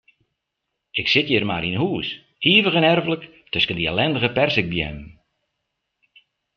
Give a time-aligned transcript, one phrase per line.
[0.99, 2.09] Ik sit hjir mar yn 'e hûs,
[2.53, 5.09] ivich en erflik tusken dy ellindige perzikbeammen.